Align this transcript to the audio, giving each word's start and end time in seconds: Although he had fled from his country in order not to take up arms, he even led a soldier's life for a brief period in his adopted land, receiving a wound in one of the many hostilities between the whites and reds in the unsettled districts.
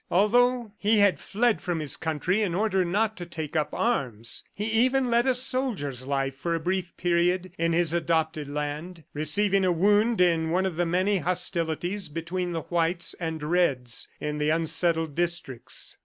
Although 0.09 0.71
he 0.79 0.97
had 0.97 1.19
fled 1.19 1.61
from 1.61 1.79
his 1.79 1.95
country 1.95 2.41
in 2.41 2.55
order 2.55 2.83
not 2.83 3.15
to 3.17 3.25
take 3.27 3.55
up 3.55 3.69
arms, 3.71 4.43
he 4.51 4.65
even 4.65 5.11
led 5.11 5.27
a 5.27 5.35
soldier's 5.35 6.07
life 6.07 6.35
for 6.35 6.55
a 6.55 6.59
brief 6.59 6.97
period 6.97 7.51
in 7.59 7.71
his 7.73 7.93
adopted 7.93 8.49
land, 8.49 9.03
receiving 9.13 9.63
a 9.63 9.71
wound 9.71 10.19
in 10.19 10.49
one 10.49 10.65
of 10.65 10.75
the 10.75 10.87
many 10.87 11.19
hostilities 11.19 12.09
between 12.09 12.51
the 12.51 12.61
whites 12.63 13.13
and 13.19 13.43
reds 13.43 14.07
in 14.19 14.39
the 14.39 14.49
unsettled 14.49 15.13
districts. 15.13 15.97